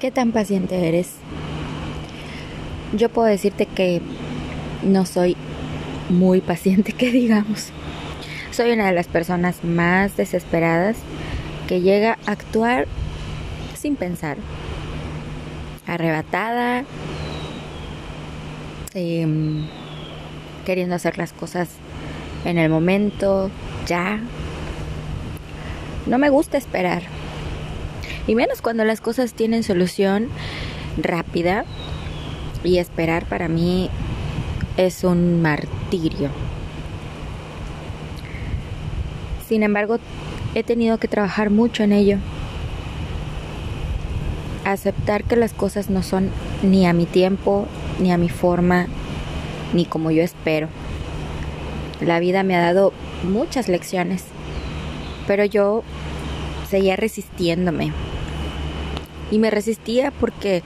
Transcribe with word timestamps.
¿Qué 0.00 0.10
tan 0.10 0.32
paciente 0.32 0.88
eres? 0.88 1.10
Yo 2.94 3.10
puedo 3.10 3.28
decirte 3.28 3.66
que 3.66 4.00
no 4.82 5.04
soy 5.04 5.36
muy 6.08 6.40
paciente, 6.40 6.92
que 6.98 7.10
digamos. 7.10 7.68
Soy 8.50 8.72
una 8.72 8.86
de 8.86 8.92
las 8.94 9.08
personas 9.08 9.62
más 9.62 10.16
desesperadas 10.16 10.96
que 11.68 11.82
llega 11.82 12.16
a 12.24 12.32
actuar 12.32 12.86
sin 13.78 13.94
pensar. 13.94 14.38
Arrebatada, 15.86 16.84
em, 18.94 19.66
queriendo 20.64 20.94
hacer 20.94 21.18
las 21.18 21.34
cosas 21.34 21.68
en 22.46 22.56
el 22.56 22.70
momento, 22.70 23.50
ya. 23.86 24.18
No 26.06 26.16
me 26.16 26.30
gusta 26.30 26.56
esperar. 26.56 27.19
Y 28.26 28.34
menos 28.34 28.62
cuando 28.62 28.84
las 28.84 29.00
cosas 29.00 29.34
tienen 29.34 29.62
solución 29.62 30.28
rápida. 30.96 31.64
Y 32.62 32.78
esperar 32.78 33.24
para 33.24 33.48
mí 33.48 33.90
es 34.76 35.04
un 35.04 35.40
martirio. 35.40 36.30
Sin 39.48 39.62
embargo, 39.62 39.98
he 40.54 40.62
tenido 40.62 40.98
que 40.98 41.08
trabajar 41.08 41.50
mucho 41.50 41.82
en 41.82 41.92
ello. 41.92 42.18
Aceptar 44.64 45.24
que 45.24 45.36
las 45.36 45.52
cosas 45.52 45.90
no 45.90 46.02
son 46.02 46.30
ni 46.62 46.86
a 46.86 46.92
mi 46.92 47.06
tiempo, 47.06 47.66
ni 47.98 48.12
a 48.12 48.18
mi 48.18 48.28
forma, 48.28 48.86
ni 49.72 49.86
como 49.86 50.10
yo 50.10 50.22
espero. 50.22 50.68
La 52.00 52.20
vida 52.20 52.42
me 52.42 52.56
ha 52.56 52.60
dado 52.60 52.92
muchas 53.24 53.68
lecciones, 53.68 54.24
pero 55.26 55.44
yo 55.44 55.82
seguía 56.68 56.96
resistiéndome. 56.96 57.92
Y 59.30 59.38
me 59.38 59.50
resistía 59.50 60.10
porque 60.10 60.62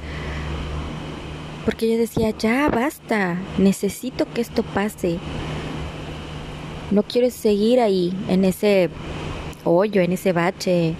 porque 1.64 1.90
yo 1.90 1.96
decía, 1.96 2.30
"Ya 2.30 2.68
basta, 2.68 3.38
necesito 3.58 4.26
que 4.32 4.42
esto 4.42 4.62
pase. 4.62 5.18
No 6.90 7.02
quiero 7.02 7.30
seguir 7.30 7.80
ahí 7.80 8.12
en 8.28 8.44
ese 8.44 8.90
hoyo, 9.64 10.02
en 10.02 10.12
ese 10.12 10.32
bache, 10.32 10.94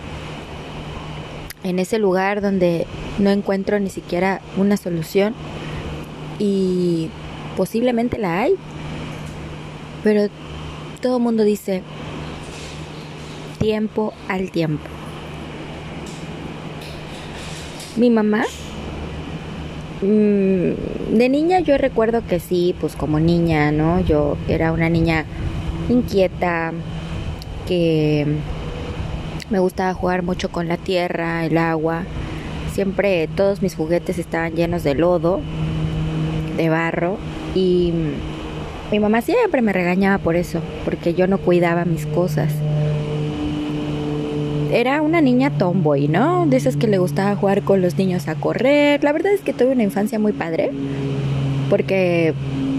en 1.63 1.79
ese 1.79 1.99
lugar 1.99 2.41
donde 2.41 2.87
no 3.19 3.31
encuentro 3.31 3.79
ni 3.79 3.91
siquiera 3.91 4.41
una 4.57 4.77
solución 4.77 5.35
y 6.39 7.11
posiblemente 7.57 8.19
la 8.19 8.43
hay. 8.43 8.55
Pero 10.03 10.29
todo 11.01 11.17
el 11.17 11.23
mundo 11.23 11.43
dice 11.45 11.83
tiempo 13.59 14.13
al 14.29 14.51
tiempo. 14.51 14.94
Mi 17.97 18.11
mamá, 18.11 18.45
mm, 20.03 21.17
de 21.17 21.29
niña 21.29 21.61
yo 21.61 21.79
recuerdo 21.79 22.27
que 22.27 22.41
sí, 22.41 22.75
pues 22.81 22.97
como 22.97 23.21
niña, 23.21 23.71
¿no? 23.71 24.01
Yo 24.01 24.37
era 24.49 24.73
una 24.73 24.89
niña 24.89 25.25
inquieta, 25.89 26.73
que 27.69 28.27
me 29.51 29.59
gustaba 29.61 29.95
jugar 29.95 30.23
mucho 30.23 30.51
con 30.51 30.67
la 30.67 30.77
tierra, 30.77 31.45
el 31.45 31.57
agua. 31.57 32.03
Siempre 32.73 33.29
todos 33.29 33.63
mis 33.63 33.77
juguetes 33.77 34.19
estaban 34.19 34.55
llenos 34.55 34.83
de 34.83 34.95
lodo, 34.95 35.41
de 36.57 36.69
barro 36.69 37.19
y 37.55 37.93
mi 38.91 38.99
mamá 38.99 39.23
siempre 39.23 39.63
me 39.63 39.73
regañaba 39.73 40.19
por 40.19 40.35
eso, 40.35 40.61
porque 40.85 41.15
yo 41.15 41.29
no 41.29 41.39
cuidaba 41.39 41.85
mis 41.85 42.07
cosas 42.07 42.53
era 44.75 45.03
una 45.03 45.21
niña 45.21 45.57
tomboy, 45.57 46.09
¿no? 46.09 46.47
De 46.47 46.57
esas 46.57 46.77
que 46.77 46.89
le 46.89 46.99
gustaba 46.99 47.37
jugar 47.37 47.63
con 47.63 47.81
los 47.81 47.97
niños 47.97 48.27
a 48.27 48.35
correr. 48.35 49.05
La 49.05 49.13
verdad 49.13 49.33
es 49.33 49.41
que 49.41 49.53
tuve 49.53 49.71
una 49.71 49.85
infancia 49.85 50.19
muy 50.19 50.33
padre, 50.33 50.73
porque 51.71 52.35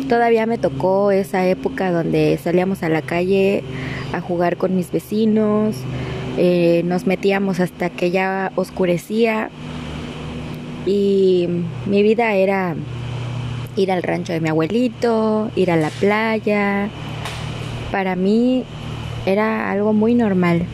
todavía 0.09 0.45
me 0.45 0.57
tocó 0.57 1.11
esa 1.11 1.47
época 1.47 1.93
donde 1.93 2.37
salíamos 2.43 2.83
a 2.83 2.89
la 2.89 3.01
calle 3.01 3.63
a 4.11 4.19
jugar 4.19 4.57
con 4.57 4.75
mis 4.75 4.91
vecinos, 4.91 5.77
eh, 6.37 6.83
nos 6.83 7.07
metíamos 7.07 7.61
hasta 7.61 7.89
que 7.89 8.11
ya 8.11 8.51
oscurecía 8.55 9.49
y 10.85 11.47
mi 11.85 12.03
vida 12.03 12.33
era 12.33 12.75
ir 13.77 13.89
al 13.89 14.03
rancho 14.03 14.33
de 14.33 14.41
mi 14.41 14.49
abuelito, 14.49 15.49
ir 15.55 15.71
a 15.71 15.77
la 15.77 15.91
playa. 15.91 16.89
Para 17.89 18.17
mí 18.17 18.65
era 19.25 19.71
algo 19.71 19.93
muy 19.93 20.13
normal 20.13 20.65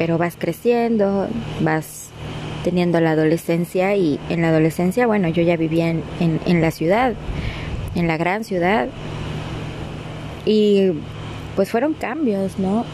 pero 0.00 0.16
vas 0.16 0.34
creciendo, 0.38 1.28
vas 1.60 2.08
teniendo 2.64 3.02
la 3.02 3.10
adolescencia 3.10 3.94
y 3.96 4.18
en 4.30 4.40
la 4.40 4.48
adolescencia, 4.48 5.06
bueno, 5.06 5.28
yo 5.28 5.42
ya 5.42 5.58
vivía 5.58 5.90
en, 5.90 6.02
en, 6.18 6.60
la 6.62 6.70
ciudad, 6.70 7.12
en 7.94 8.08
la 8.08 8.16
gran 8.16 8.42
ciudad, 8.44 8.88
y 10.46 10.92
pues 11.54 11.70
fueron 11.70 11.92
cambios, 11.92 12.58
¿no? 12.58 12.86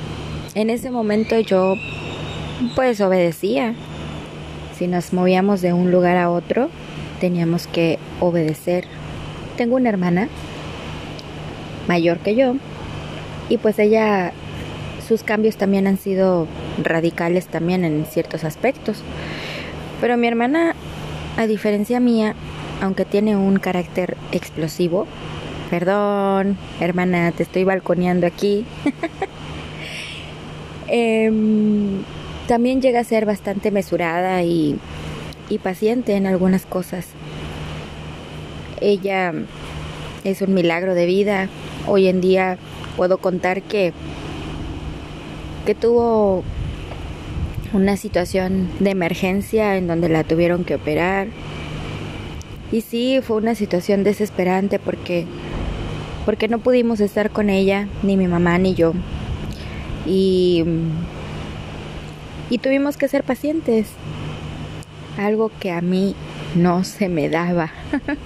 En 0.56 0.69
ese 0.69 0.91
momento 0.91 1.39
yo 1.39 1.75
pues 2.75 3.00
obedecía. 3.00 3.75
Si 4.77 4.88
nos 4.88 5.12
movíamos 5.12 5.62
de 5.62 5.73
un 5.73 5.93
lugar 5.93 6.17
a 6.17 6.28
otro, 6.28 6.71
teníamos 7.21 7.69
que 7.69 8.00
obedecer. 8.19 8.84
Tengo 9.56 9.77
una 9.77 9.91
hermana 9.91 10.28
mayor 11.87 12.19
que 12.19 12.34
yo 12.34 12.56
y 13.49 13.59
pues 13.59 13.78
ella 13.78 14.33
sus 15.06 15.23
cambios 15.23 15.56
también 15.56 15.87
han 15.87 15.99
sido 15.99 16.49
radicales 16.82 17.47
también 17.47 17.84
en 17.84 18.04
ciertos 18.06 18.44
aspectos. 18.44 19.03
Pero 20.00 20.16
mi 20.16 20.26
hermana, 20.26 20.75
a 21.37 21.47
diferencia 21.47 22.00
mía, 22.00 22.34
aunque 22.81 23.04
tiene 23.04 23.37
un 23.37 23.59
carácter 23.59 24.16
explosivo, 24.32 25.06
perdón, 25.70 26.56
hermana, 26.81 27.32
te 27.32 27.42
estoy 27.42 27.64
balconeando 27.64 28.26
aquí, 28.26 28.64
em, 30.88 32.03
también 32.47 32.81
llega 32.81 33.00
a 33.00 33.04
ser 33.04 33.26
bastante 33.26 33.70
mesurada 33.70 34.43
y, 34.43 34.78
y 35.48 35.58
paciente 35.58 36.14
en 36.16 36.26
algunas 36.26 36.66
cosas. 36.66 37.06
Ella 38.81 39.32
es 40.25 40.43
un 40.43 40.53
milagro 40.53 40.94
de 40.94 41.06
vida. 41.06 41.48
Hoy 41.87 42.08
en 42.08 42.20
día 42.20 42.58
puedo 42.97 43.19
contar 43.19 43.62
que 43.62 43.93
que 45.66 45.75
tuvo 45.75 46.44
una 47.72 47.97
situación 47.97 48.69
de 48.81 48.91
emergencia 48.91 49.77
en 49.77 49.87
donde 49.87 50.09
la 50.09 50.25
tuvieron 50.25 50.65
que 50.65 50.75
operar. 50.75 51.28
Y 52.72 52.81
sí, 52.81 53.21
fue 53.22 53.37
una 53.37 53.54
situación 53.54 54.04
desesperante 54.04 54.78
porque 54.78 55.27
porque 56.25 56.49
no 56.49 56.59
pudimos 56.59 56.99
estar 56.99 57.31
con 57.31 57.50
ella, 57.50 57.87
ni 58.03 58.16
mi 58.16 58.26
mamá 58.26 58.59
ni 58.59 58.75
yo. 58.75 58.94
Y 60.06 60.65
y 62.50 62.59
tuvimos 62.59 62.97
que 62.97 63.09
ser 63.09 63.25
pacientes. 63.25 63.88
Algo 65.19 65.50
que 65.60 65.72
a 65.72 65.81
mí 65.81 66.15
no 66.55 66.84
se 66.84 67.09
me 67.09 67.28
daba. 67.28 67.71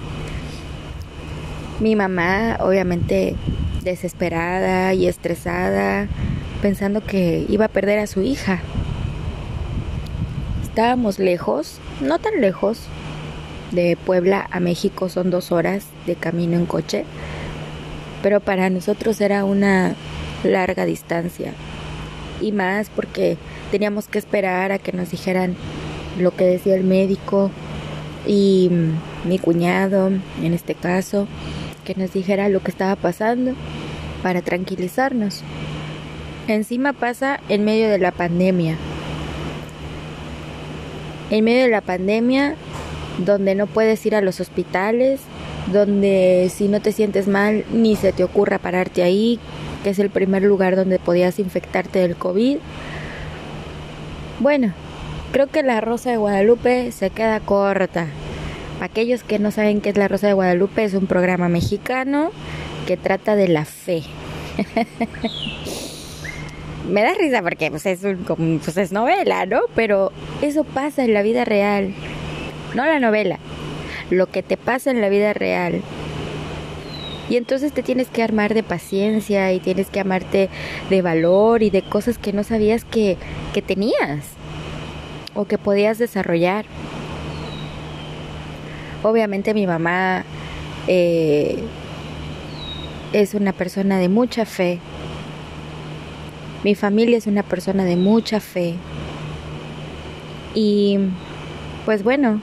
mi 1.80 1.96
mamá 1.96 2.58
obviamente 2.60 3.36
desesperada 3.82 4.92
y 4.92 5.06
estresada 5.06 6.08
pensando 6.60 7.02
que 7.02 7.46
iba 7.48 7.66
a 7.66 7.68
perder 7.68 7.98
a 7.98 8.06
su 8.06 8.22
hija. 8.22 8.60
Estábamos 10.70 11.18
lejos, 11.18 11.80
no 12.00 12.20
tan 12.20 12.40
lejos, 12.40 12.78
de 13.72 13.96
Puebla 13.96 14.46
a 14.50 14.60
México 14.60 15.08
son 15.08 15.30
dos 15.30 15.50
horas 15.50 15.86
de 16.06 16.14
camino 16.14 16.56
en 16.56 16.64
coche, 16.64 17.04
pero 18.22 18.38
para 18.38 18.70
nosotros 18.70 19.20
era 19.20 19.44
una 19.44 19.96
larga 20.44 20.84
distancia. 20.84 21.54
Y 22.40 22.52
más 22.52 22.88
porque 22.88 23.36
teníamos 23.72 24.06
que 24.06 24.20
esperar 24.20 24.70
a 24.70 24.78
que 24.78 24.92
nos 24.92 25.10
dijeran 25.10 25.56
lo 26.20 26.30
que 26.34 26.44
decía 26.44 26.76
el 26.76 26.84
médico 26.84 27.50
y 28.24 28.70
mi 29.24 29.40
cuñado, 29.40 30.08
en 30.40 30.54
este 30.54 30.76
caso, 30.76 31.26
que 31.84 31.96
nos 31.96 32.12
dijera 32.12 32.48
lo 32.48 32.60
que 32.60 32.70
estaba 32.70 32.94
pasando 32.94 33.54
para 34.22 34.40
tranquilizarnos. 34.40 35.42
Encima 36.46 36.92
pasa 36.92 37.40
en 37.48 37.64
medio 37.64 37.90
de 37.90 37.98
la 37.98 38.12
pandemia. 38.12 38.76
En 41.30 41.44
medio 41.44 41.62
de 41.62 41.70
la 41.70 41.80
pandemia, 41.80 42.56
donde 43.18 43.54
no 43.54 43.66
puedes 43.66 44.04
ir 44.06 44.14
a 44.14 44.20
los 44.20 44.40
hospitales, 44.40 45.20
donde 45.72 46.50
si 46.52 46.68
no 46.68 46.80
te 46.80 46.92
sientes 46.92 47.28
mal 47.28 47.64
ni 47.72 47.96
se 47.96 48.12
te 48.12 48.24
ocurra 48.24 48.58
pararte 48.58 49.02
ahí, 49.02 49.38
que 49.82 49.90
es 49.90 49.98
el 49.98 50.10
primer 50.10 50.42
lugar 50.42 50.76
donde 50.76 50.98
podías 50.98 51.38
infectarte 51.38 52.00
del 52.00 52.16
COVID. 52.16 52.58
Bueno, 54.40 54.72
creo 55.32 55.46
que 55.48 55.62
la 55.62 55.80
Rosa 55.80 56.10
de 56.10 56.16
Guadalupe 56.16 56.92
se 56.92 57.10
queda 57.10 57.40
corta. 57.40 58.06
Aquellos 58.80 59.22
que 59.22 59.38
no 59.38 59.50
saben 59.50 59.80
qué 59.80 59.90
es 59.90 59.96
la 59.96 60.08
Rosa 60.08 60.26
de 60.26 60.32
Guadalupe, 60.32 60.84
es 60.84 60.94
un 60.94 61.06
programa 61.06 61.48
mexicano 61.48 62.30
que 62.86 62.96
trata 62.96 63.36
de 63.36 63.48
la 63.48 63.64
fe. 63.64 64.02
me 66.90 67.02
da 67.02 67.14
risa 67.14 67.42
porque 67.42 67.70
pues, 67.70 67.86
es, 67.86 68.00
pues, 68.26 68.76
es 68.76 68.92
novela, 68.92 69.46
¿no? 69.46 69.60
Pero 69.74 70.12
eso 70.42 70.64
pasa 70.64 71.04
en 71.04 71.14
la 71.14 71.22
vida 71.22 71.44
real, 71.44 71.94
no 72.74 72.84
la 72.84 73.00
novela, 73.00 73.38
lo 74.10 74.26
que 74.26 74.42
te 74.42 74.56
pasa 74.56 74.90
en 74.90 75.00
la 75.00 75.08
vida 75.08 75.32
real. 75.32 75.80
Y 77.28 77.36
entonces 77.36 77.72
te 77.72 77.84
tienes 77.84 78.08
que 78.08 78.24
armar 78.24 78.54
de 78.54 78.64
paciencia 78.64 79.52
y 79.52 79.60
tienes 79.60 79.88
que 79.88 80.00
amarte 80.00 80.48
de 80.90 81.02
valor 81.02 81.62
y 81.62 81.70
de 81.70 81.82
cosas 81.82 82.18
que 82.18 82.32
no 82.32 82.42
sabías 82.42 82.84
que, 82.84 83.16
que 83.54 83.62
tenías 83.62 84.26
o 85.34 85.44
que 85.44 85.56
podías 85.56 85.98
desarrollar. 85.98 86.64
Obviamente 89.04 89.54
mi 89.54 89.66
mamá 89.66 90.24
eh, 90.88 91.62
es 93.12 93.34
una 93.34 93.52
persona 93.52 93.98
de 93.98 94.08
mucha 94.08 94.44
fe. 94.44 94.80
Mi 96.62 96.74
familia 96.74 97.16
es 97.16 97.26
una 97.26 97.42
persona 97.42 97.84
de 97.84 97.96
mucha 97.96 98.38
fe. 98.38 98.74
Y 100.54 100.98
pues 101.86 102.02
bueno, 102.02 102.40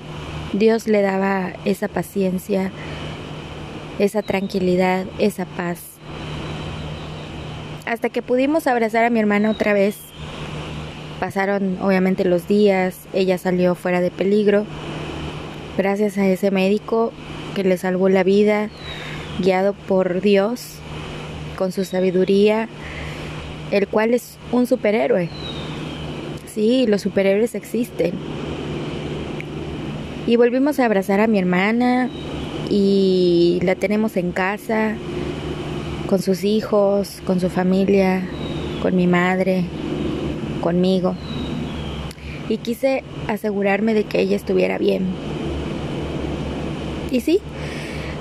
Dios 0.53 0.87
le 0.87 1.01
daba 1.01 1.53
esa 1.65 1.87
paciencia, 1.87 2.71
esa 3.99 4.23
tranquilidad, 4.23 5.05
esa 5.19 5.45
paz. 5.45 5.81
Hasta 7.85 8.09
que 8.09 8.21
pudimos 8.21 8.65
abrazar 8.65 9.05
a 9.05 9.09
mi 9.09 9.19
hermana 9.19 9.51
otra 9.51 9.73
vez. 9.73 9.97
Pasaron 11.19 11.77
obviamente 11.81 12.25
los 12.25 12.47
días, 12.47 13.07
ella 13.13 13.37
salió 13.37 13.75
fuera 13.75 14.01
de 14.01 14.11
peligro. 14.11 14.65
Gracias 15.77 16.17
a 16.17 16.25
ese 16.27 16.49
médico 16.49 17.11
que 17.55 17.63
le 17.63 17.77
salvó 17.77 18.09
la 18.09 18.23
vida, 18.23 18.69
guiado 19.39 19.73
por 19.73 20.21
Dios, 20.21 20.75
con 21.55 21.71
su 21.71 21.85
sabiduría, 21.85 22.67
el 23.71 23.87
cual 23.87 24.13
es 24.13 24.37
un 24.51 24.67
superhéroe. 24.67 25.29
Sí, 26.53 26.85
los 26.87 27.01
superhéroes 27.01 27.55
existen. 27.55 28.13
Y 30.25 30.35
volvimos 30.35 30.79
a 30.79 30.85
abrazar 30.85 31.19
a 31.19 31.27
mi 31.27 31.39
hermana 31.39 32.09
y 32.69 33.59
la 33.63 33.75
tenemos 33.75 34.17
en 34.17 34.31
casa, 34.31 34.95
con 36.07 36.21
sus 36.21 36.43
hijos, 36.43 37.21
con 37.25 37.39
su 37.39 37.49
familia, 37.49 38.27
con 38.81 38.95
mi 38.95 39.07
madre, 39.07 39.65
conmigo. 40.61 41.15
Y 42.49 42.57
quise 42.57 43.03
asegurarme 43.27 43.93
de 43.93 44.03
que 44.03 44.19
ella 44.19 44.35
estuviera 44.35 44.77
bien. 44.77 45.05
Y 47.11 47.21
sí, 47.21 47.39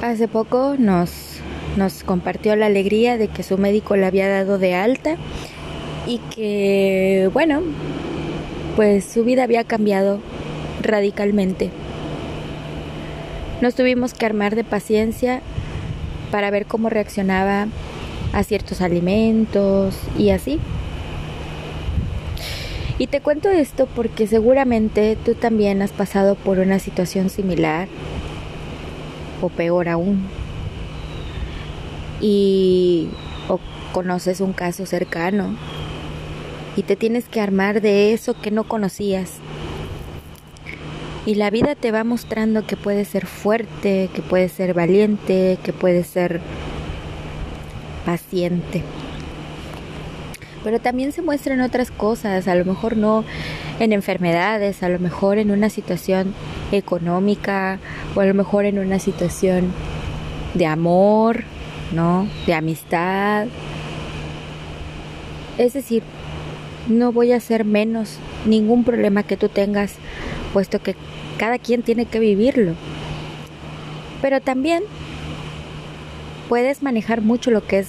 hace 0.03 0.29
poco 0.29 0.77
nos, 0.79 1.11
nos 1.77 2.05
compartió 2.05 2.57
la 2.57 2.67
alegría 2.67 3.19
de 3.19 3.29
que 3.29 3.43
su 3.43 3.59
médico 3.59 3.97
le 3.97 4.07
había 4.07 4.29
dado 4.29 4.59
de 4.59 4.75
alta 4.75 5.17
y 6.07 6.19
que, 6.35 7.31
bueno, 7.33 7.63
pues 8.77 9.05
su 9.05 9.25
vida 9.25 9.45
había 9.45 9.65
cambiado 9.65 10.21
radicalmente. 10.83 11.71
Nos 13.61 13.75
tuvimos 13.75 14.15
que 14.15 14.27
armar 14.27 14.55
de 14.55 14.65
paciencia 14.65 15.41
para 16.31 16.51
ver 16.51 16.67
cómo 16.67 16.91
reaccionaba 16.91 17.69
a 18.33 18.43
ciertos 18.43 18.81
alimentos 18.81 19.99
y 20.19 20.31
así. 20.31 20.61
Y 22.99 23.09
te 23.09 23.21
cuento 23.21 23.51
esto 23.51 23.87
porque 23.87 24.27
seguramente 24.27 25.17
tú 25.23 25.35
también 25.35 25.83
has 25.83 25.93
pasado 25.93 26.35
por 26.35 26.59
una 26.59 26.79
situación 26.79 27.31
similar 27.31 27.89
o 29.43 29.49
peor 29.49 29.89
aún. 29.89 30.36
Y 32.21 33.09
o 33.49 33.61
conoces 33.93 34.41
un 34.41 34.53
caso 34.53 34.87
cercano 34.87 35.57
y 36.77 36.83
te 36.83 36.97
tienes 36.97 37.29
que 37.29 37.41
armar 37.41 37.81
de 37.81 38.13
eso 38.13 38.35
que 38.41 38.51
no 38.51 38.65
conocías. 38.65 39.35
Y 41.25 41.35
la 41.35 41.51
vida 41.51 41.75
te 41.75 41.91
va 41.91 42.05
mostrando 42.05 42.67
que 42.67 42.77
puedes 42.77 43.09
ser 43.09 43.27
fuerte, 43.27 44.11
que 44.15 44.23
puedes 44.23 44.53
ser 44.53 44.75
valiente, 44.75 45.59
que 45.65 45.73
puedes 45.73 46.07
ser 46.07 46.41
paciente. 48.05 48.83
Pero 50.63 50.81
también 50.81 51.13
se 51.13 51.23
muestran 51.23 51.61
otras 51.61 51.91
cosas, 51.91 52.47
a 52.47 52.55
lo 52.55 52.65
mejor 52.65 52.97
no 52.97 53.25
en 53.81 53.93
enfermedades, 53.93 54.83
a 54.83 54.89
lo 54.89 54.99
mejor 54.99 55.39
en 55.39 55.51
una 55.51 55.71
situación 55.71 56.35
económica 56.73 57.79
o 58.15 58.21
a 58.21 58.27
lo 58.27 58.35
mejor 58.35 58.65
en 58.65 58.79
una 58.79 58.99
situación 58.99 59.73
de 60.55 60.67
amor, 60.67 61.45
¿no? 61.93 62.29
De 62.47 62.55
amistad. 62.55 63.47
Es 65.59 65.73
decir, 65.73 66.03
no 66.89 67.13
voy 67.13 67.33
a 67.33 67.37
hacer 67.37 67.65
menos 67.65 68.19
ningún 68.45 68.85
problema 68.85 69.23
que 69.23 69.37
tú 69.37 69.49
tengas, 69.49 69.95
puesto 70.53 70.81
que 70.81 70.95
cada 71.39 71.59
quien 71.59 71.83
tiene 71.83 72.07
que 72.07 72.19
vivirlo. 72.19 72.75
Pero 74.23 74.41
también 74.41 74.83
puedes 76.49 76.83
manejar 76.83 77.23
mucho 77.23 77.51
lo 77.51 77.67
que 77.67 77.81
es 77.81 77.89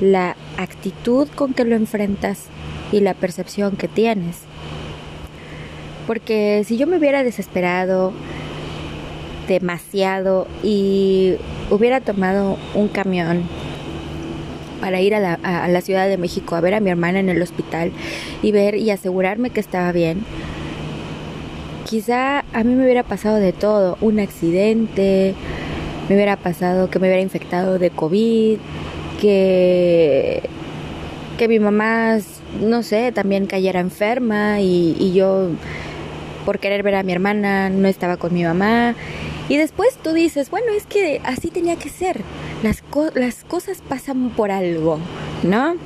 la 0.00 0.36
actitud 0.56 1.28
con 1.28 1.54
que 1.54 1.64
lo 1.64 1.76
enfrentas 1.76 2.46
y 2.92 3.00
la 3.00 3.14
percepción 3.14 3.76
que 3.76 3.88
tienes. 3.88 4.38
Porque 6.06 6.62
si 6.66 6.76
yo 6.76 6.86
me 6.86 6.98
hubiera 6.98 7.24
desesperado 7.24 8.12
demasiado 9.48 10.46
y 10.62 11.34
hubiera 11.70 12.00
tomado 12.00 12.56
un 12.74 12.88
camión 12.88 13.44
para 14.80 15.00
ir 15.00 15.14
a 15.14 15.20
la, 15.20 15.34
a 15.42 15.68
la, 15.68 15.80
Ciudad 15.80 16.08
de 16.08 16.18
México 16.18 16.54
a 16.54 16.60
ver 16.60 16.74
a 16.74 16.80
mi 16.80 16.90
hermana 16.90 17.18
en 17.20 17.28
el 17.28 17.40
hospital 17.40 17.92
y 18.42 18.52
ver 18.52 18.76
y 18.76 18.90
asegurarme 18.90 19.50
que 19.50 19.60
estaba 19.60 19.90
bien, 19.92 20.24
quizá 21.86 22.40
a 22.52 22.64
mí 22.64 22.74
me 22.74 22.84
hubiera 22.84 23.02
pasado 23.02 23.36
de 23.36 23.52
todo, 23.52 23.96
un 24.00 24.20
accidente, 24.20 25.34
me 26.08 26.14
hubiera 26.14 26.36
pasado 26.36 26.90
que 26.90 26.98
me 26.98 27.06
hubiera 27.06 27.22
infectado 27.22 27.78
de 27.78 27.90
COVID, 27.90 28.58
que, 29.20 30.42
que 31.38 31.48
mi 31.48 31.58
mamá, 31.58 32.18
no 32.60 32.82
sé, 32.82 33.12
también 33.12 33.46
cayera 33.46 33.80
enferma 33.80 34.60
y, 34.60 34.96
y 34.98 35.12
yo 35.14 35.50
por 36.44 36.58
querer 36.58 36.82
ver 36.82 36.94
a 36.94 37.02
mi 37.02 37.12
hermana 37.12 37.70
no 37.70 37.88
estaba 37.88 38.16
con 38.16 38.32
mi 38.32 38.44
mamá. 38.44 38.94
Y 39.48 39.56
después 39.56 39.96
tú 40.02 40.12
dices, 40.12 40.50
bueno, 40.50 40.72
es 40.72 40.86
que 40.86 41.20
así 41.24 41.50
tenía 41.50 41.76
que 41.76 41.88
ser. 41.88 42.20
Las, 42.62 42.82
las 43.14 43.44
cosas 43.44 43.80
pasan 43.86 44.30
por 44.30 44.50
algo, 44.50 44.98
¿no? 45.44 45.76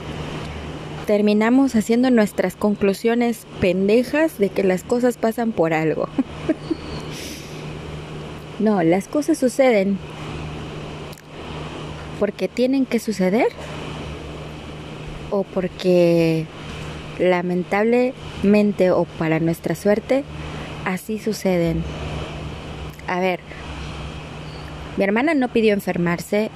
Terminamos 1.07 1.75
haciendo 1.75 2.11
nuestras 2.11 2.57
conclusiones 2.57 3.47
pendejas 3.61 4.39
de 4.39 4.49
que 4.49 4.63
las 4.63 4.83
cosas 4.83 5.19
pasan 5.19 5.53
por 5.53 5.75
algo. 5.75 6.09
no, 8.59 8.83
las 8.83 9.09
cosas 9.09 9.37
suceden 9.37 9.99
porque 12.19 12.49
tienen 12.49 12.87
que 12.87 12.99
suceder 12.99 13.49
o 15.31 15.43
porque 15.43 16.47
lamentablemente 17.19 18.91
o 18.91 19.05
para 19.05 19.41
nuestra 19.41 19.75
suerte 19.75 20.25
así 20.85 21.19
suceden. 21.19 21.83
A 23.11 23.19
ver, 23.19 23.41
mi 24.97 25.03
hermana 25.03 25.35
no 25.35 25.49
pidió 25.49 25.75
enfermarse, 25.75 26.49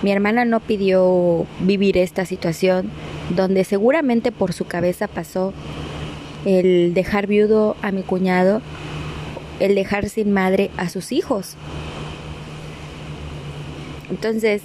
mi 0.00 0.10
hermana 0.10 0.46
no 0.46 0.60
pidió 0.60 1.44
vivir 1.60 1.98
esta 1.98 2.24
situación 2.24 2.90
donde 3.36 3.62
seguramente 3.62 4.32
por 4.32 4.54
su 4.54 4.64
cabeza 4.64 5.06
pasó 5.06 5.52
el 6.46 6.94
dejar 6.94 7.26
viudo 7.26 7.76
a 7.82 7.92
mi 7.92 8.00
cuñado, 8.04 8.62
el 9.60 9.74
dejar 9.74 10.08
sin 10.08 10.32
madre 10.32 10.70
a 10.78 10.88
sus 10.88 11.12
hijos. 11.12 11.56
Entonces, 14.08 14.62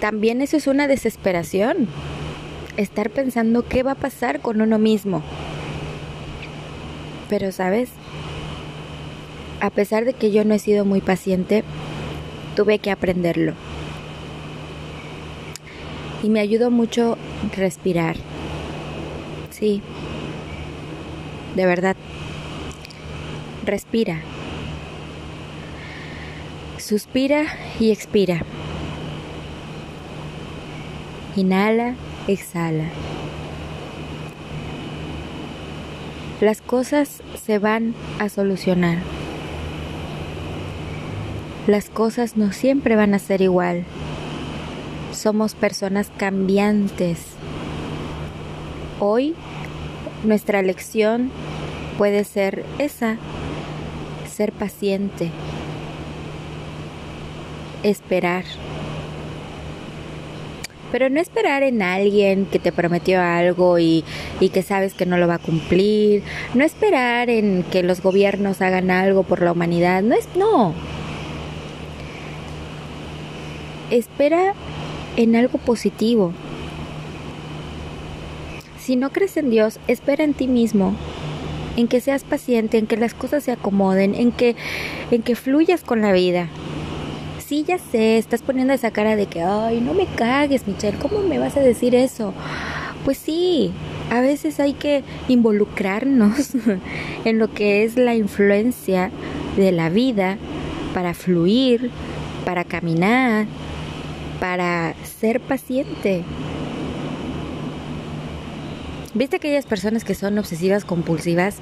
también 0.00 0.42
eso 0.42 0.56
es 0.56 0.66
una 0.66 0.88
desesperación, 0.88 1.86
estar 2.76 3.10
pensando 3.10 3.64
qué 3.64 3.84
va 3.84 3.92
a 3.92 3.94
pasar 3.94 4.40
con 4.40 4.60
uno 4.60 4.80
mismo. 4.80 5.22
Pero, 7.28 7.52
¿sabes? 7.52 7.90
A 9.60 9.70
pesar 9.70 10.04
de 10.04 10.12
que 10.12 10.30
yo 10.30 10.44
no 10.44 10.54
he 10.54 10.58
sido 10.58 10.84
muy 10.84 11.00
paciente, 11.00 11.64
tuve 12.54 12.78
que 12.78 12.90
aprenderlo. 12.90 13.54
Y 16.22 16.28
me 16.28 16.40
ayudó 16.40 16.70
mucho 16.70 17.16
respirar. 17.56 18.16
Sí. 19.50 19.80
De 21.54 21.64
verdad. 21.64 21.96
Respira. 23.64 24.20
Suspira 26.78 27.46
y 27.80 27.90
expira. 27.90 28.42
Inhala, 31.34 31.94
exhala. 32.28 32.84
Las 36.40 36.60
cosas 36.60 37.22
se 37.44 37.58
van 37.58 37.94
a 38.18 38.28
solucionar. 38.28 38.98
Las 41.66 41.90
cosas 41.90 42.36
no 42.36 42.52
siempre 42.52 42.94
van 42.94 43.12
a 43.12 43.18
ser 43.18 43.42
igual. 43.42 43.82
Somos 45.12 45.56
personas 45.56 46.12
cambiantes. 46.16 47.18
Hoy 49.00 49.34
nuestra 50.22 50.62
lección 50.62 51.32
puede 51.98 52.22
ser 52.22 52.64
esa, 52.78 53.16
ser 54.32 54.52
paciente, 54.52 55.32
esperar. 57.82 58.44
Pero 60.92 61.10
no 61.10 61.20
esperar 61.20 61.64
en 61.64 61.82
alguien 61.82 62.46
que 62.46 62.60
te 62.60 62.70
prometió 62.70 63.20
algo 63.20 63.80
y, 63.80 64.04
y, 64.38 64.50
que 64.50 64.62
sabes 64.62 64.94
que 64.94 65.04
no 65.04 65.18
lo 65.18 65.26
va 65.26 65.34
a 65.34 65.38
cumplir. 65.38 66.22
No 66.54 66.62
esperar 66.62 67.28
en 67.28 67.64
que 67.64 67.82
los 67.82 68.02
gobiernos 68.02 68.62
hagan 68.62 68.92
algo 68.92 69.24
por 69.24 69.42
la 69.42 69.50
humanidad. 69.50 70.02
No 70.02 70.14
es, 70.14 70.28
no. 70.36 70.72
Espera 73.90 74.54
en 75.16 75.36
algo 75.36 75.58
positivo. 75.58 76.32
Si 78.78 78.96
no 78.96 79.10
crees 79.10 79.36
en 79.36 79.50
Dios, 79.50 79.80
espera 79.88 80.24
en 80.24 80.34
ti 80.34 80.46
mismo, 80.46 80.94
en 81.76 81.88
que 81.88 82.00
seas 82.00 82.24
paciente, 82.24 82.78
en 82.78 82.86
que 82.86 82.96
las 82.96 83.14
cosas 83.14 83.44
se 83.44 83.52
acomoden, 83.52 84.14
en 84.14 84.32
que, 84.32 84.56
en 85.10 85.22
que 85.22 85.34
fluyas 85.34 85.82
con 85.82 86.02
la 86.02 86.12
vida. 86.12 86.48
Sí, 87.44 87.64
ya 87.66 87.78
sé, 87.78 88.18
estás 88.18 88.42
poniendo 88.42 88.72
esa 88.72 88.90
cara 88.90 89.16
de 89.16 89.26
que, 89.26 89.42
ay, 89.42 89.80
no 89.80 89.94
me 89.94 90.06
cagues, 90.06 90.66
Michelle, 90.66 90.98
¿cómo 90.98 91.20
me 91.20 91.38
vas 91.38 91.56
a 91.56 91.60
decir 91.60 91.94
eso? 91.94 92.32
Pues 93.04 93.18
sí, 93.18 93.70
a 94.10 94.20
veces 94.20 94.58
hay 94.58 94.72
que 94.72 95.04
involucrarnos 95.28 96.52
en 97.24 97.38
lo 97.38 97.52
que 97.52 97.84
es 97.84 97.96
la 97.96 98.14
influencia 98.14 99.10
de 99.56 99.70
la 99.70 99.90
vida 99.90 100.38
para 100.92 101.14
fluir, 101.14 101.90
para 102.44 102.64
caminar, 102.64 103.46
para 104.40 104.94
ser 105.04 105.40
paciente. 105.40 106.24
¿Viste 109.14 109.36
aquellas 109.36 109.64
personas 109.64 110.04
que 110.04 110.14
son 110.14 110.38
obsesivas 110.38 110.84
compulsivas? 110.84 111.56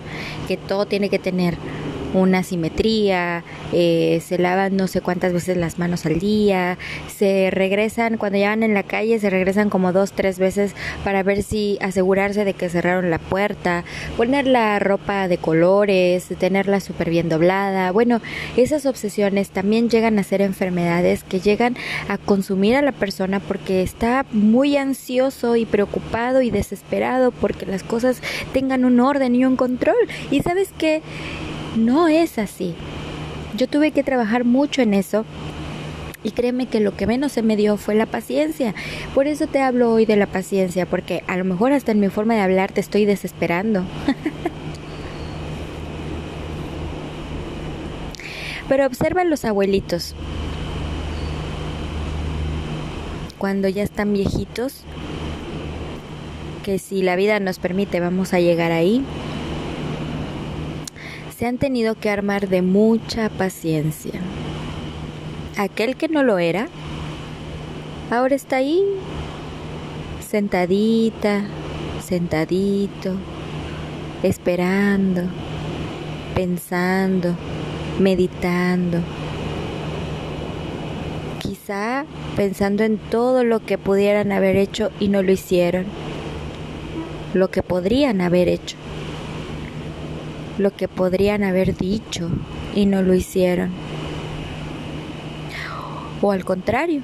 Que 0.48 0.56
todo 0.56 0.86
tiene 0.86 1.08
que 1.08 1.20
tener 1.20 1.56
una 2.14 2.42
simetría, 2.42 3.44
eh, 3.72 4.22
se 4.24 4.38
lavan 4.38 4.76
no 4.76 4.86
sé 4.86 5.00
cuántas 5.00 5.32
veces 5.32 5.56
las 5.56 5.78
manos 5.78 6.06
al 6.06 6.18
día, 6.18 6.78
se 7.14 7.50
regresan, 7.50 8.16
cuando 8.16 8.38
ya 8.38 8.50
van 8.50 8.62
en 8.62 8.74
la 8.74 8.82
calle, 8.82 9.18
se 9.18 9.30
regresan 9.30 9.70
como 9.70 9.92
dos, 9.92 10.12
tres 10.12 10.38
veces 10.38 10.74
para 11.02 11.22
ver 11.22 11.42
si 11.42 11.78
asegurarse 11.80 12.44
de 12.44 12.54
que 12.54 12.68
cerraron 12.68 13.10
la 13.10 13.18
puerta, 13.18 13.84
poner 14.16 14.46
la 14.46 14.78
ropa 14.78 15.28
de 15.28 15.38
colores, 15.38 16.28
tenerla 16.38 16.80
súper 16.80 17.10
bien 17.10 17.28
doblada. 17.28 17.90
Bueno, 17.92 18.20
esas 18.56 18.86
obsesiones 18.86 19.50
también 19.50 19.90
llegan 19.90 20.18
a 20.18 20.22
ser 20.22 20.40
enfermedades 20.40 21.24
que 21.24 21.40
llegan 21.40 21.76
a 22.08 22.18
consumir 22.18 22.76
a 22.76 22.82
la 22.82 22.92
persona 22.92 23.40
porque 23.40 23.82
está 23.82 24.24
muy 24.32 24.76
ansioso 24.76 25.56
y 25.56 25.66
preocupado 25.66 26.42
y 26.42 26.50
desesperado 26.50 27.30
porque 27.32 27.66
las 27.66 27.82
cosas 27.82 28.20
tengan 28.52 28.84
un 28.84 29.00
orden 29.00 29.34
y 29.34 29.44
un 29.44 29.56
control. 29.56 29.96
Y 30.30 30.40
sabes 30.40 30.70
que 30.76 31.02
no 31.76 32.08
es 32.08 32.38
así. 32.38 32.74
Yo 33.56 33.68
tuve 33.68 33.92
que 33.92 34.02
trabajar 34.02 34.44
mucho 34.44 34.82
en 34.82 34.94
eso 34.94 35.24
y 36.24 36.30
créeme 36.32 36.66
que 36.66 36.80
lo 36.80 36.96
que 36.96 37.06
menos 37.06 37.32
se 37.32 37.42
me 37.42 37.56
dio 37.56 37.76
fue 37.76 37.94
la 37.94 38.06
paciencia. 38.06 38.74
Por 39.14 39.26
eso 39.26 39.46
te 39.46 39.60
hablo 39.60 39.92
hoy 39.92 40.06
de 40.06 40.16
la 40.16 40.26
paciencia, 40.26 40.86
porque 40.86 41.22
a 41.26 41.36
lo 41.36 41.44
mejor 41.44 41.72
hasta 41.72 41.92
en 41.92 42.00
mi 42.00 42.08
forma 42.08 42.34
de 42.34 42.40
hablar 42.40 42.72
te 42.72 42.80
estoy 42.80 43.04
desesperando. 43.04 43.84
Pero 48.68 48.86
observa 48.86 49.24
los 49.24 49.44
abuelitos. 49.44 50.14
Cuando 53.36 53.68
ya 53.68 53.82
están 53.82 54.14
viejitos, 54.14 54.84
que 56.62 56.78
si 56.78 57.02
la 57.02 57.14
vida 57.14 57.38
nos 57.40 57.58
permite 57.58 58.00
vamos 58.00 58.32
a 58.32 58.40
llegar 58.40 58.72
ahí, 58.72 59.04
se 61.36 61.46
han 61.46 61.58
tenido 61.58 61.96
que 61.96 62.10
armar 62.10 62.48
de 62.48 62.62
mucha 62.62 63.28
paciencia. 63.28 64.12
Aquel 65.56 65.96
que 65.96 66.08
no 66.08 66.22
lo 66.22 66.38
era, 66.38 66.68
ahora 68.10 68.36
está 68.36 68.56
ahí, 68.56 68.84
sentadita, 70.20 71.42
sentadito, 72.04 73.16
esperando, 74.22 75.22
pensando, 76.36 77.34
meditando. 77.98 78.98
Quizá 81.40 82.04
pensando 82.36 82.84
en 82.84 82.98
todo 82.98 83.42
lo 83.42 83.58
que 83.64 83.76
pudieran 83.76 84.30
haber 84.30 84.56
hecho 84.56 84.90
y 85.00 85.08
no 85.08 85.22
lo 85.22 85.32
hicieron. 85.32 85.84
Lo 87.32 87.50
que 87.50 87.62
podrían 87.64 88.20
haber 88.20 88.48
hecho 88.48 88.76
lo 90.58 90.74
que 90.74 90.88
podrían 90.88 91.42
haber 91.42 91.76
dicho 91.76 92.30
y 92.74 92.86
no 92.86 93.02
lo 93.02 93.14
hicieron. 93.14 93.70
O 96.22 96.32
al 96.32 96.44
contrario, 96.44 97.02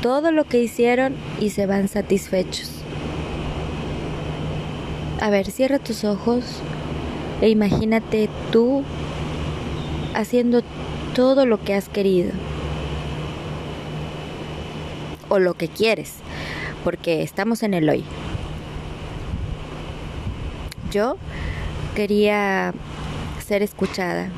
todo 0.00 0.32
lo 0.32 0.44
que 0.44 0.62
hicieron 0.62 1.14
y 1.40 1.50
se 1.50 1.66
van 1.66 1.88
satisfechos. 1.88 2.70
A 5.20 5.30
ver, 5.30 5.50
cierra 5.50 5.78
tus 5.78 6.04
ojos 6.04 6.44
e 7.40 7.48
imagínate 7.48 8.28
tú 8.52 8.84
haciendo 10.14 10.62
todo 11.14 11.46
lo 11.46 11.62
que 11.62 11.74
has 11.74 11.88
querido. 11.88 12.30
O 15.28 15.38
lo 15.38 15.54
que 15.54 15.68
quieres, 15.68 16.14
porque 16.84 17.22
estamos 17.22 17.62
en 17.62 17.74
el 17.74 17.88
hoy. 17.88 18.04
Yo 20.90 21.16
quería 21.98 22.74
ser 23.44 23.64
escuchada. 23.64 24.28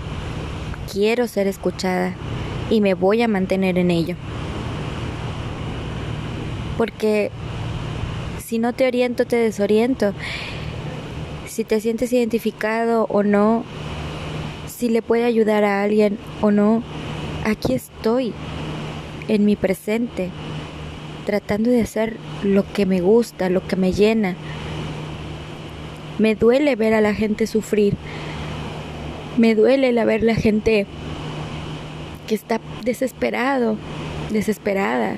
Quiero 0.91 1.29
ser 1.29 1.47
escuchada 1.47 2.15
y 2.71 2.81
me 2.81 2.95
voy 2.95 3.21
a 3.21 3.29
mantener 3.29 3.77
en 3.77 3.91
ello. 3.91 4.17
Porque 6.79 7.31
si 8.43 8.59
no 8.59 8.73
te 8.73 8.87
oriento, 8.87 9.27
te 9.27 9.37
desoriento. 9.37 10.15
Si 11.47 11.65
te 11.65 11.83
sientes 11.83 12.11
identificado 12.15 13.05
o 13.11 13.23
no, 13.23 13.63
si 14.67 14.89
le 14.89 15.03
puede 15.03 15.25
ayudar 15.25 15.63
a 15.63 15.83
alguien 15.83 16.17
o 16.41 16.51
no, 16.51 16.83
aquí 17.45 17.75
estoy, 17.75 18.33
en 19.29 19.45
mi 19.45 19.55
presente, 19.55 20.31
tratando 21.27 21.69
de 21.69 21.83
hacer 21.83 22.17
lo 22.43 22.65
que 22.73 22.87
me 22.87 23.03
gusta, 23.03 23.51
lo 23.51 23.67
que 23.67 23.77
me 23.77 23.93
llena, 23.93 24.35
me 26.21 26.35
duele 26.35 26.77
ver 26.77 26.93
a 26.93 27.01
la 27.01 27.15
gente 27.15 27.47
sufrir. 27.47 27.97
Me 29.39 29.55
duele 29.55 29.91
la 29.93 30.05
ver 30.05 30.23
la 30.23 30.35
gente 30.35 30.87
que 32.29 32.35
está 32.35 32.61
desesperado, 32.85 33.79
desesperada. 34.29 35.17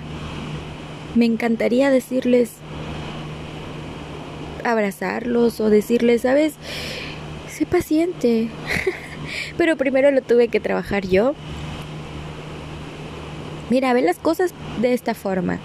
Me 1.16 1.24
encantaría 1.24 1.90
decirles, 1.90 2.52
abrazarlos 4.62 5.60
o 5.60 5.70
decirles, 5.70 6.22
sabes, 6.22 6.54
sé 7.50 7.66
paciente. 7.66 8.48
Pero 9.58 9.76
primero 9.76 10.12
lo 10.12 10.22
tuve 10.22 10.46
que 10.46 10.60
trabajar 10.60 11.08
yo. 11.08 11.34
Mira, 13.70 13.92
ve 13.92 14.02
las 14.02 14.18
cosas 14.18 14.54
de 14.80 14.92
esta 14.92 15.14
forma. 15.14 15.58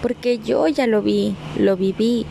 Porque 0.00 0.38
yo 0.38 0.68
ya 0.68 0.86
lo 0.86 1.02
vi, 1.02 1.36
lo 1.58 1.76
viví. 1.76 2.24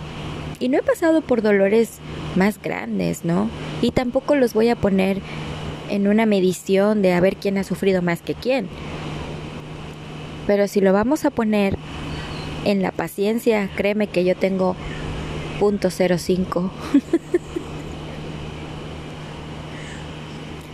Y 0.59 0.69
no 0.69 0.79
he 0.79 0.81
pasado 0.81 1.21
por 1.21 1.43
dolores 1.43 1.99
más 2.35 2.61
grandes, 2.61 3.25
¿no? 3.25 3.49
Y 3.81 3.91
tampoco 3.91 4.35
los 4.35 4.53
voy 4.53 4.69
a 4.69 4.75
poner 4.75 5.21
en 5.89 6.07
una 6.07 6.25
medición 6.25 7.01
de 7.01 7.13
a 7.13 7.19
ver 7.19 7.35
quién 7.35 7.57
ha 7.57 7.63
sufrido 7.63 8.01
más 8.01 8.21
que 8.21 8.35
quién. 8.35 8.67
Pero 10.47 10.67
si 10.67 10.81
lo 10.81 10.93
vamos 10.93 11.25
a 11.25 11.29
poner 11.29 11.77
en 12.65 12.81
la 12.81 12.91
paciencia, 12.91 13.69
créeme 13.75 14.07
que 14.07 14.23
yo 14.23 14.35
tengo 14.35 14.75
punto 15.59 15.89
.05. 15.89 16.69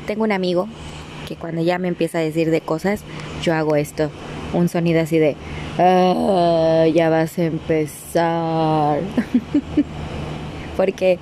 tengo 0.08 0.24
un 0.24 0.32
amigo 0.32 0.68
que 1.28 1.36
cuando 1.36 1.62
ya 1.62 1.78
me 1.78 1.88
empieza 1.88 2.18
a 2.18 2.22
decir 2.22 2.50
de 2.50 2.62
cosas, 2.62 3.04
yo 3.44 3.54
hago 3.54 3.76
esto, 3.76 4.10
un 4.54 4.68
sonido 4.68 5.02
así 5.02 5.20
de, 5.20 5.36
ah, 5.78 6.88
ya 6.92 7.10
vas 7.10 7.38
a 7.38 7.44
empezar. 7.44 9.02
Porque 10.80 11.20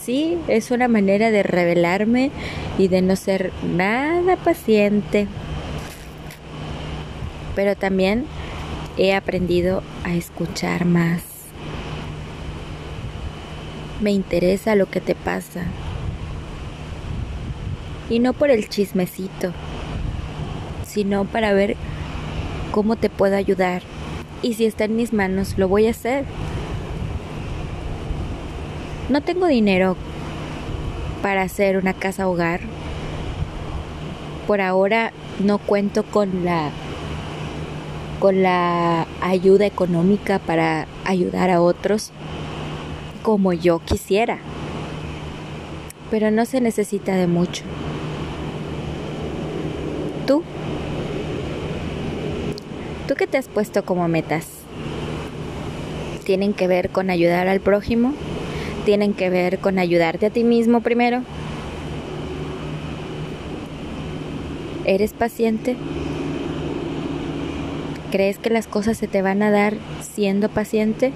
sí, 0.00 0.38
es 0.46 0.70
una 0.70 0.86
manera 0.86 1.32
de 1.32 1.42
revelarme 1.42 2.30
y 2.78 2.86
de 2.86 3.02
no 3.02 3.16
ser 3.16 3.50
nada 3.64 4.36
paciente. 4.36 5.26
Pero 7.56 7.74
también 7.74 8.24
he 8.96 9.14
aprendido 9.14 9.82
a 10.04 10.14
escuchar 10.14 10.84
más. 10.84 11.22
Me 14.00 14.12
interesa 14.12 14.76
lo 14.76 14.86
que 14.86 15.00
te 15.00 15.16
pasa. 15.16 15.64
Y 18.08 18.20
no 18.20 18.32
por 18.32 18.52
el 18.52 18.68
chismecito, 18.68 19.52
sino 20.86 21.24
para 21.24 21.52
ver 21.52 21.74
cómo 22.70 22.94
te 22.94 23.10
puedo 23.10 23.36
ayudar. 23.36 23.82
Y 24.40 24.54
si 24.54 24.66
está 24.66 24.84
en 24.84 24.94
mis 24.94 25.12
manos, 25.12 25.58
lo 25.58 25.66
voy 25.66 25.88
a 25.88 25.90
hacer. 25.90 26.26
No 29.08 29.22
tengo 29.22 29.46
dinero 29.46 29.96
para 31.22 31.42
hacer 31.42 31.76
una 31.76 31.94
casa 31.94 32.28
hogar. 32.28 32.60
Por 34.46 34.60
ahora 34.60 35.12
no 35.40 35.58
cuento 35.58 36.04
con 36.04 36.44
la 36.44 36.70
con 38.18 38.42
la 38.42 39.06
ayuda 39.20 39.66
económica 39.66 40.40
para 40.40 40.88
ayudar 41.04 41.50
a 41.50 41.60
otros 41.60 42.10
como 43.22 43.52
yo 43.52 43.78
quisiera. 43.80 44.38
Pero 46.10 46.30
no 46.30 46.44
se 46.44 46.60
necesita 46.60 47.14
de 47.14 47.26
mucho. 47.26 47.64
¿Tú? 50.26 50.42
¿Tú 53.06 53.14
qué 53.14 53.26
te 53.26 53.38
has 53.38 53.48
puesto 53.48 53.84
como 53.84 54.08
metas? 54.08 54.48
¿Tienen 56.24 56.52
que 56.52 56.66
ver 56.66 56.90
con 56.90 57.08
ayudar 57.08 57.48
al 57.48 57.60
prójimo? 57.60 58.14
¿Tienen 58.88 59.12
que 59.12 59.28
ver 59.28 59.58
con 59.58 59.78
ayudarte 59.78 60.24
a 60.24 60.30
ti 60.30 60.44
mismo 60.44 60.80
primero? 60.80 61.20
¿Eres 64.86 65.12
paciente? 65.12 65.76
¿Crees 68.10 68.38
que 68.38 68.48
las 68.48 68.66
cosas 68.66 68.96
se 68.96 69.06
te 69.06 69.20
van 69.20 69.42
a 69.42 69.50
dar 69.50 69.74
siendo 70.00 70.48
paciente? 70.48 71.12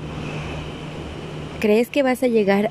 ¿Crees 1.60 1.88
que 1.88 2.02
vas 2.02 2.22
a 2.22 2.26
llegar 2.26 2.68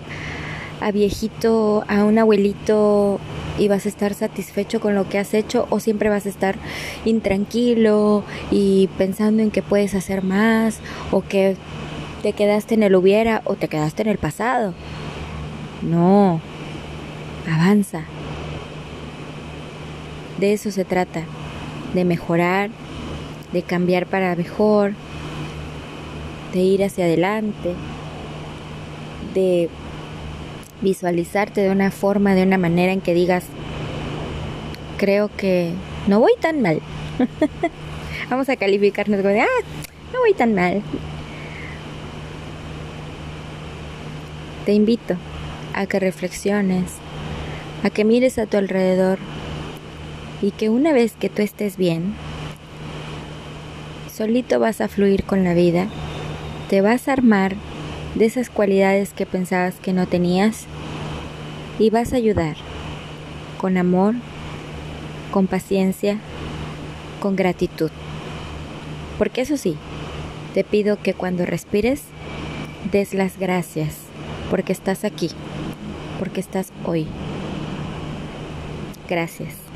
a 0.81 0.91
viejito, 0.91 1.84
a 1.88 2.03
un 2.03 2.20
abuelito 2.20 3.20
y 3.58 3.70
vas 3.70 3.88
a 3.88 3.89
estar 3.89 4.13
satisfecho 4.13 4.79
con 4.79 4.93
lo 4.93 5.10
que 5.10 5.17
has 5.17 5.34
hecho 5.34 5.65
o 5.72 5.79
siempre 5.79 6.10
vas 6.10 6.27
a 6.27 6.29
estar 6.29 6.58
intranquilo 7.05 8.24
y 8.51 8.88
pensando 9.00 9.41
en 9.41 9.50
que 9.50 9.63
puedes 9.63 9.96
hacer 9.96 10.24
más 10.24 10.79
o 11.10 11.24
que 11.24 11.55
te 12.21 12.33
quedaste 12.33 12.75
en 12.75 12.83
el 12.83 12.95
hubiera 12.95 13.41
o 13.45 13.55
te 13.55 13.67
quedaste 13.67 14.03
en 14.03 14.09
el 14.09 14.17
pasado? 14.17 14.73
No, 15.81 16.39
avanza. 17.51 18.03
De 20.39 20.53
eso 20.53 20.71
se 20.71 20.85
trata, 20.85 21.23
de 21.93 22.05
mejorar, 22.05 22.69
de 23.51 23.63
cambiar 23.63 24.05
para 24.05 24.35
mejor, 24.35 24.93
de 26.53 26.59
ir 26.59 26.83
hacia 26.83 27.05
adelante, 27.05 27.73
de 29.33 29.69
visualizarte 30.81 31.61
de 31.61 31.69
una 31.69 31.91
forma, 31.91 32.33
de 32.33 32.43
una 32.43 32.57
manera 32.57 32.91
en 32.91 33.01
que 33.01 33.13
digas, 33.13 33.45
creo 34.97 35.29
que 35.35 35.71
no 36.07 36.19
voy 36.19 36.33
tan 36.39 36.61
mal. 36.61 36.81
Vamos 38.29 38.49
a 38.49 38.55
calificarnos 38.55 39.21
como 39.21 39.33
de, 39.33 39.41
ah, 39.41 39.47
no 40.13 40.19
voy 40.19 40.33
tan 40.33 40.55
mal. 40.55 40.81
Te 44.71 44.75
invito 44.75 45.17
a 45.73 45.85
que 45.85 45.99
reflexiones, 45.99 46.93
a 47.83 47.89
que 47.89 48.05
mires 48.05 48.37
a 48.37 48.45
tu 48.45 48.55
alrededor 48.55 49.19
y 50.41 50.51
que 50.51 50.69
una 50.69 50.93
vez 50.93 51.17
que 51.19 51.27
tú 51.27 51.41
estés 51.41 51.75
bien, 51.75 52.13
solito 54.09 54.61
vas 54.61 54.79
a 54.79 54.87
fluir 54.87 55.25
con 55.25 55.43
la 55.43 55.53
vida, 55.53 55.87
te 56.69 56.79
vas 56.79 57.09
a 57.09 57.11
armar 57.11 57.57
de 58.15 58.23
esas 58.23 58.49
cualidades 58.49 59.11
que 59.11 59.25
pensabas 59.25 59.75
que 59.75 59.91
no 59.91 60.07
tenías 60.07 60.67
y 61.77 61.89
vas 61.89 62.13
a 62.13 62.15
ayudar 62.15 62.55
con 63.57 63.75
amor, 63.75 64.15
con 65.31 65.47
paciencia, 65.47 66.17
con 67.19 67.35
gratitud. 67.35 67.91
Porque 69.17 69.41
eso 69.41 69.57
sí, 69.57 69.75
te 70.53 70.63
pido 70.63 70.97
que 71.01 71.13
cuando 71.13 71.45
respires 71.45 72.03
des 72.89 73.13
las 73.13 73.37
gracias 73.37 74.10
porque 74.51 74.74
estás 74.74 75.05
aquí, 75.05 75.29
porque 76.20 76.41
estás 76.41 76.74
hoy. 76.86 77.08
Gracias. 79.08 79.70